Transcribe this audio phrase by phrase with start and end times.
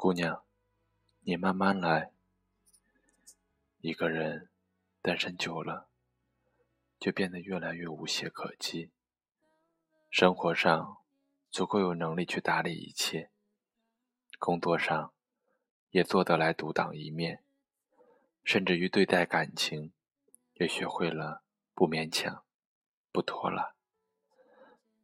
[0.00, 0.44] 姑娘，
[1.22, 2.12] 你慢慢来。
[3.80, 4.48] 一个人
[5.02, 5.88] 单身久了，
[7.00, 8.92] 就变得越来越无懈可击。
[10.08, 10.98] 生活上
[11.50, 13.32] 足够有能力去打理一切，
[14.38, 15.12] 工作上
[15.90, 17.42] 也做得来独当一面，
[18.44, 19.92] 甚至于对待感情，
[20.54, 21.42] 也学会了
[21.74, 22.44] 不勉强、
[23.10, 23.74] 不拖拉。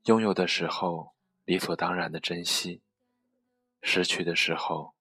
[0.04, 2.82] 拥有的时候理所当然的珍惜。
[3.86, 4.94] 失去的时候，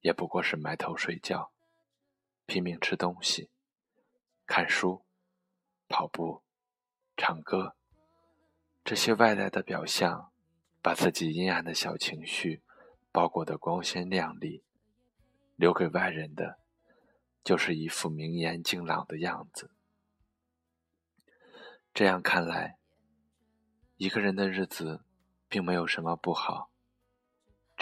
[0.00, 1.52] 也不过是埋头睡觉，
[2.46, 3.50] 拼命吃东西、
[4.46, 5.04] 看书、
[5.86, 6.42] 跑步、
[7.14, 7.76] 唱歌，
[8.82, 10.32] 这些外在的表象，
[10.80, 12.62] 把自己阴暗的小情绪
[13.12, 14.64] 包裹得光鲜亮丽，
[15.54, 16.58] 留给外人的，
[17.44, 19.70] 就是一副明艳净朗的样子。
[21.92, 22.78] 这样看来，
[23.96, 25.04] 一个人的日子，
[25.48, 26.71] 并没有什么不好。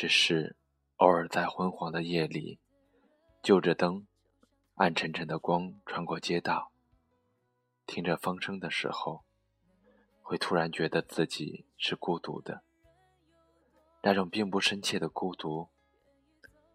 [0.00, 0.56] 只是
[0.96, 2.58] 偶尔在昏黄的夜里，
[3.42, 4.06] 就着灯，
[4.76, 6.72] 暗沉沉的光穿过街道，
[7.84, 9.24] 听着风声的时候，
[10.22, 12.62] 会突然觉得自己是孤独的。
[14.00, 15.68] 那种并不深切的孤独，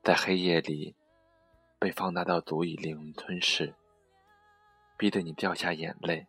[0.03, 0.95] 在黑夜里
[1.79, 3.73] 被放大到足以令人吞噬，
[4.99, 6.27] 逼得你掉下眼泪。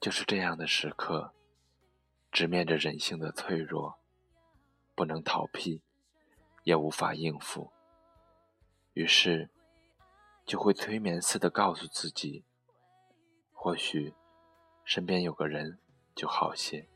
[0.00, 1.34] 就是这样的时刻，
[2.30, 3.98] 直面着人性的脆弱。
[4.94, 5.82] 不能逃避，
[6.62, 7.72] 也无法应付，
[8.92, 9.50] 于是
[10.46, 12.44] 就会催眠似的告诉自己：
[13.52, 14.14] 或许
[14.84, 15.78] 身边有个人
[16.14, 16.88] 就好些。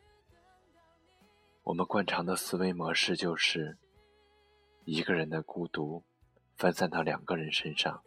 [1.64, 3.76] 我们惯常的思维模式就是，
[4.84, 6.04] 一个人的孤独
[6.54, 8.02] 分散到两个人身上，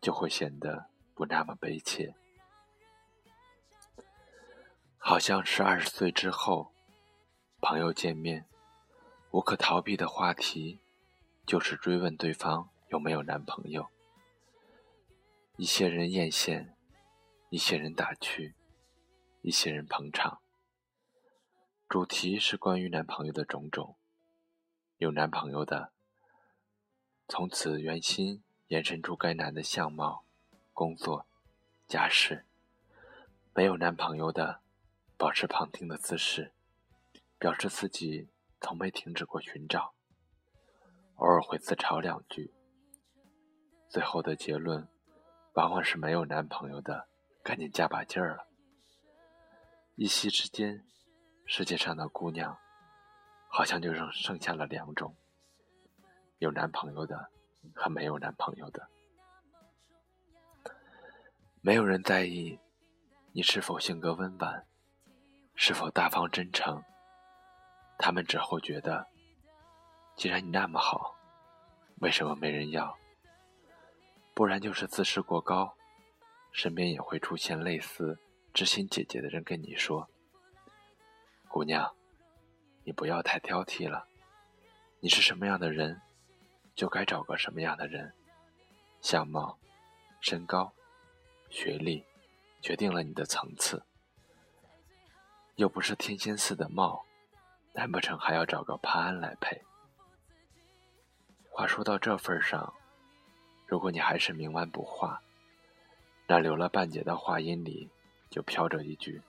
[0.00, 2.14] 就会显得不那么悲切。
[4.96, 6.72] 好像是二十岁之后，
[7.60, 8.46] 朋友见面。
[9.32, 10.78] 无可逃避的话题，
[11.46, 13.88] 就是追问对方有没有男朋友。
[15.56, 16.74] 一些人艳羡，
[17.48, 18.54] 一些人打趣，
[19.40, 20.42] 一些人捧场。
[21.88, 23.96] 主题是关于男朋友的种种。
[24.98, 25.92] 有男朋友的，
[27.26, 30.26] 从此原心延伸出该男的相貌、
[30.74, 31.26] 工作、
[31.88, 32.44] 家世；
[33.54, 34.60] 没有男朋友的，
[35.16, 36.52] 保持旁听的姿势，
[37.38, 38.28] 表示自己。
[38.62, 39.92] 从没停止过寻找，
[41.16, 42.54] 偶尔会自嘲两句，
[43.88, 44.88] 最后的结论
[45.54, 47.08] 往往是没有男朋友的，
[47.42, 48.46] 赶紧加把劲儿了。
[49.96, 50.86] 一夕之间，
[51.44, 52.56] 世界上的姑娘
[53.48, 55.16] 好像就剩剩下了两种：
[56.38, 57.30] 有男朋友的
[57.74, 58.88] 和没有男朋友的。
[61.60, 62.58] 没有人在意
[63.32, 64.64] 你是否性格温婉，
[65.56, 66.82] 是否大方真诚。
[67.98, 69.06] 他们只会觉得，
[70.16, 71.14] 既然你那么好，
[72.00, 72.96] 为什么没人要？
[74.34, 75.74] 不然就是自视过高，
[76.50, 78.18] 身边也会出现类似
[78.52, 80.08] 知心姐姐的人跟你说
[81.48, 81.94] ：“姑娘，
[82.82, 84.08] 你不要太挑剔了，
[85.00, 86.00] 你是什么样的人，
[86.74, 88.12] 就该找个什么样的人，
[89.00, 89.58] 相貌、
[90.20, 90.72] 身高、
[91.50, 92.04] 学历，
[92.60, 93.84] 决定了你的层次，
[95.56, 97.04] 又不是天仙似的貌。”
[97.74, 99.62] 难不成还要找个潘安来配？
[101.48, 102.74] 话说到这份上，
[103.66, 105.22] 如果你还是冥顽不化，
[106.26, 107.90] 那留了半截的话音里
[108.30, 109.22] 就飘着一句：“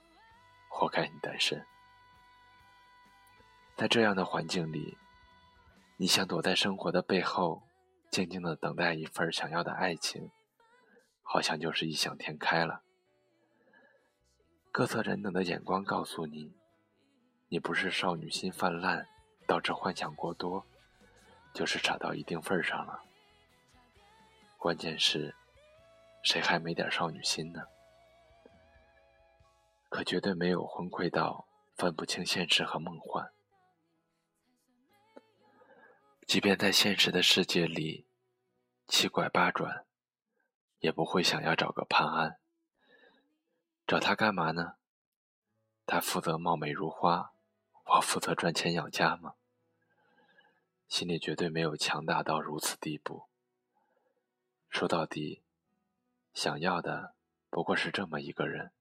[0.69, 1.65] 活该你单身。”
[3.75, 4.97] 在这样的环境里，
[5.97, 7.63] 你想躲在生活的背后，
[8.09, 10.29] 静静的等待一份想要的爱情，
[11.21, 12.81] 好像就是异想天开了。
[14.71, 16.53] 各色人等的眼光告诉你。
[17.53, 19.07] 你不是少女心泛滥，
[19.45, 20.65] 导致幻想过多，
[21.53, 23.03] 就是傻到一定份上了。
[24.57, 25.35] 关键是，
[26.23, 27.67] 谁还没点少女心呢？
[29.88, 31.45] 可绝对没有昏聩到
[31.75, 33.31] 分不清现实和梦幻。
[36.25, 38.07] 即便在现实的世界里，
[38.88, 39.85] 七拐八转，
[40.79, 42.39] 也不会想要找个潘安。
[43.85, 44.73] 找他干嘛呢？
[45.85, 47.29] 他负责貌美如花。
[47.95, 49.36] 我负责赚钱养家吗？
[50.88, 53.30] 心里绝对没有强大到如此地步。
[54.68, 55.44] 说到底，
[56.34, 57.13] 想要的
[57.51, 58.72] 不过是这么一个人，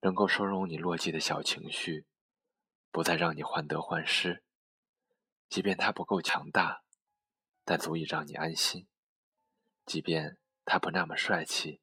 [0.00, 2.06] 能够收容你落寂的小情绪，
[2.92, 4.44] 不再让你患得患失。
[5.48, 6.84] 即便他不够强大，
[7.64, 8.86] 但足以让你安心；
[9.84, 11.80] 即便他不那么帅气，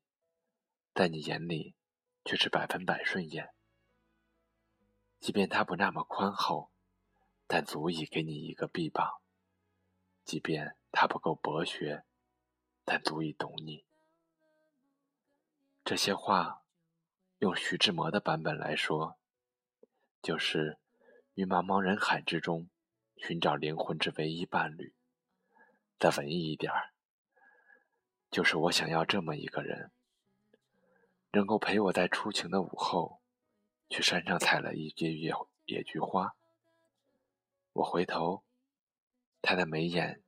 [0.94, 1.76] 在你眼里
[2.24, 3.55] 却是百分百顺眼。
[5.26, 6.70] 即便他不那么宽厚，
[7.48, 9.24] 但足以给你一个臂膀；
[10.24, 12.04] 即便他不够博学，
[12.84, 13.84] 但足以懂你。
[15.84, 16.62] 这些话，
[17.40, 19.18] 用徐志摩的版本来说，
[20.22, 20.78] 就是
[21.34, 22.70] 于茫茫人海之中
[23.18, 24.94] 寻找灵魂之唯一伴侣。
[25.98, 26.94] 再文艺一点儿，
[28.30, 29.90] 就是我想要这么一个人，
[31.32, 33.20] 能够陪我在初晴的午后，
[33.90, 35.34] 去山上采了一枝野
[35.66, 36.36] 野菊花。
[37.74, 38.44] 我回头，
[39.42, 40.22] 他的眉眼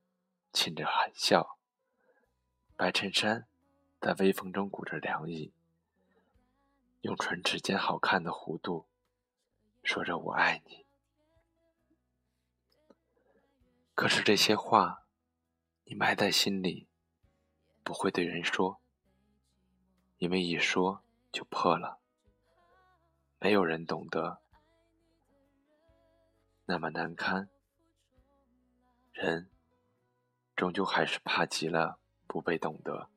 [0.52, 1.58] 噙着含笑，
[2.76, 3.46] 白衬衫
[4.00, 5.52] 在微风中鼓着凉意，
[7.00, 8.86] 用唇齿间好看的弧度
[9.82, 10.86] 说着“我爱你”。
[13.94, 15.04] 可是这些话。
[15.90, 16.86] 你埋在心里，
[17.82, 18.78] 不会对人说，
[20.18, 21.02] 因为一说
[21.32, 21.98] 就破了，
[23.40, 24.38] 没有人懂得，
[26.66, 27.48] 那么难堪。
[29.12, 29.48] 人
[30.56, 33.08] 终究还是怕极了不被懂得。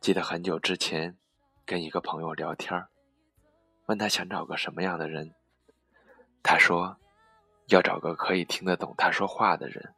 [0.00, 1.18] 记得很久之前
[1.66, 2.86] 跟一个朋友聊天
[3.86, 5.34] 问他想找个什么样的人，
[6.42, 6.98] 他说
[7.66, 9.94] 要找个可以听得懂他说话的人。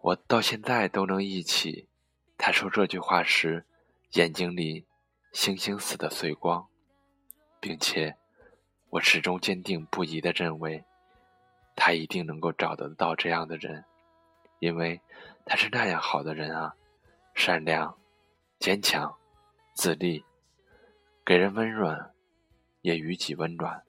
[0.00, 1.88] 我到现在都能忆起，
[2.38, 3.66] 他说这句话时，
[4.12, 4.86] 眼睛里
[5.32, 6.68] 星星似的碎光，
[7.58, 8.16] 并且
[8.90, 10.84] 我始终坚定不移地认为，
[11.74, 13.84] 他一定能够找得到这样的人，
[14.60, 15.00] 因为
[15.44, 16.74] 他是那样好的人啊，
[17.34, 17.98] 善良、
[18.58, 19.16] 坚强、
[19.74, 20.24] 自立，
[21.24, 22.12] 给人温暖，
[22.82, 23.82] 也予己温暖。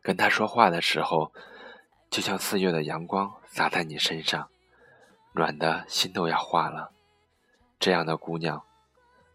[0.00, 1.32] 跟他说话的时候。
[2.10, 4.50] 就像四月的阳光洒在你身上，
[5.32, 6.92] 暖的心都要化了。
[7.80, 8.62] 这样的姑娘，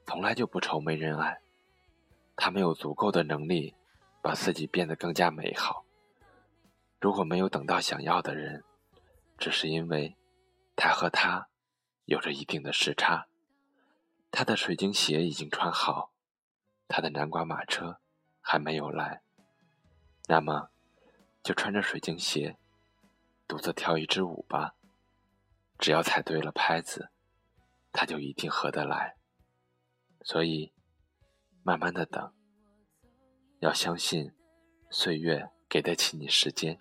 [0.07, 1.39] 从来就不愁没人爱。
[2.37, 3.75] 他没有足够的能力
[4.21, 5.83] 把自己变得更加美好。
[6.99, 8.63] 如果没有等到想要的人，
[9.37, 10.15] 只是因为
[10.77, 11.49] 他和他
[12.05, 13.27] 有着一定的时差。
[14.31, 16.11] 他的水晶鞋已经穿好，
[16.87, 17.99] 他的南瓜马车
[18.39, 19.21] 还没有来。
[20.27, 20.69] 那么，
[21.43, 22.57] 就穿着水晶鞋。
[23.45, 24.75] 独自跳一支舞吧，
[25.77, 27.09] 只要踩对了拍子，
[27.91, 29.16] 他就一定合得来。
[30.29, 30.73] 所以，
[31.63, 32.33] 慢慢的等，
[33.59, 34.29] 要相信
[34.89, 36.77] 岁月给得起你时间。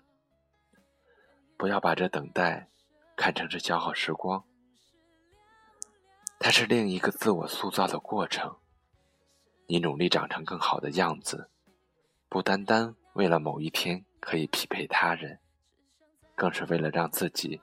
[1.55, 2.67] 不要把这等待
[3.15, 4.43] 看成是消耗时光，
[6.37, 8.53] 它是另一个自我塑造的过程。
[9.67, 11.49] 你努力长成更好的样子，
[12.27, 15.39] 不单单为了某一天可以匹配他人。
[16.35, 17.61] 更是为了让自己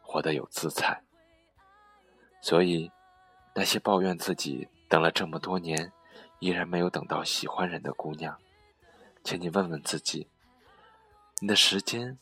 [0.00, 1.02] 活得有姿彩。
[2.40, 2.88] 所以，
[3.52, 5.92] 那些抱怨自己等了这么多年，
[6.38, 8.38] 依然没有等到喜欢人的姑娘，
[9.22, 10.28] 请你问问自己：
[11.40, 12.18] 你的时间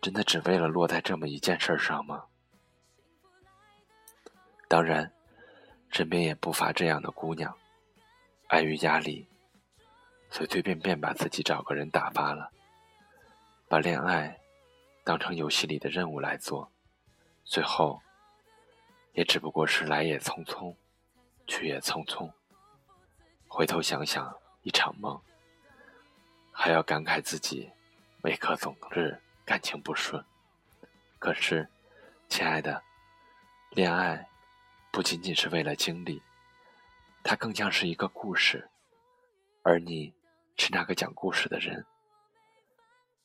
[0.00, 2.24] 真的只为了落在这么一件事上吗？
[4.68, 5.12] 当然，
[5.88, 7.56] 身边也不乏这样的姑娘，
[8.48, 9.26] 碍于压力，
[10.30, 12.50] 随随便便把自己找个人打发了，
[13.68, 14.36] 把恋爱。
[15.02, 16.70] 当成游戏里的任务来做，
[17.42, 18.00] 最后
[19.14, 20.76] 也只不过是来也匆匆，
[21.50, 22.30] 去也匆匆。
[23.48, 25.20] 回头想想，一场梦，
[26.52, 27.68] 还要感慨自己
[28.22, 30.24] 为何总是感情不顺。
[31.18, 31.68] 可是，
[32.28, 32.80] 亲爱的，
[33.70, 34.28] 恋爱
[34.92, 36.22] 不仅仅是为了经历，
[37.24, 38.70] 它更像是一个故事，
[39.62, 40.14] 而你
[40.56, 41.84] 是那个讲故事的人。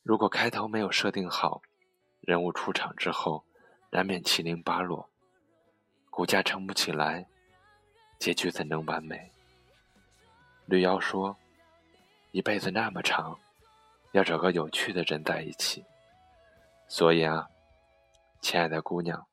[0.02, 1.62] 如果开头没有设定好，
[2.20, 3.44] 人物出场之后，
[3.90, 5.08] 难免七零八落，
[6.10, 7.28] 骨架撑不起来，
[8.18, 9.30] 结局怎能完美？
[10.66, 11.36] 绿妖说
[12.32, 13.38] ：“一辈子那么长，
[14.12, 15.84] 要找个有趣的人在一起。”
[16.88, 17.48] 所以啊，
[18.40, 19.26] 亲爱的姑娘，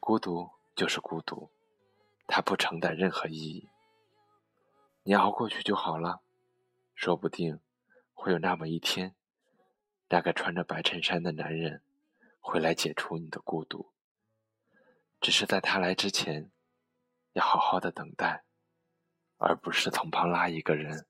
[0.00, 1.50] 孤独就是孤独，
[2.26, 3.68] 它不承担任何意义。
[5.02, 6.20] 你熬过去就好了，
[6.94, 7.60] 说不定
[8.14, 9.14] 会有那么一天。
[10.08, 11.82] 那个穿着白衬衫的男人
[12.38, 13.90] 会来解除你的孤独，
[15.20, 16.50] 只是在他来之前，
[17.34, 18.42] 要好好的等待，
[19.36, 21.06] 而不是从旁拉一个人。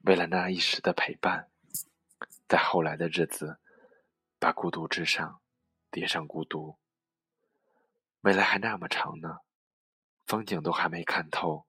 [0.00, 1.50] 为了那一时的陪伴，
[2.48, 3.60] 在后来的日子，
[4.38, 5.40] 把孤独之上
[5.90, 6.78] 叠上孤独。
[8.20, 9.38] 未来还那么长呢，
[10.26, 11.66] 风景都还没看透，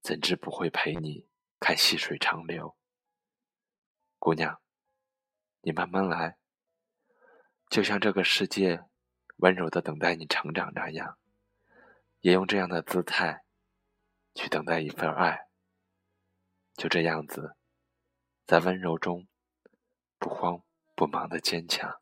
[0.00, 1.26] 怎知不会陪你
[1.58, 2.76] 看细水长流，
[4.18, 4.60] 姑娘。
[5.62, 6.36] 你慢慢来，
[7.70, 8.84] 就像这个世界
[9.36, 11.16] 温柔的等待你成长那样，
[12.22, 13.44] 也用这样的姿态
[14.34, 15.46] 去等待一份爱。
[16.74, 17.54] 就这样子，
[18.46, 19.28] 在温柔中
[20.18, 20.64] 不慌
[20.96, 22.01] 不忙的坚强。